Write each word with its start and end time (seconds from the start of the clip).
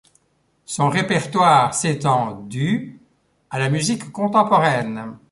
Son 0.65 0.89
répertoire 0.89 1.75
s'étend 1.75 2.39
du 2.41 2.99
à 3.51 3.59
la 3.59 3.69
musique 3.69 4.11
contemporaine. 4.11 5.19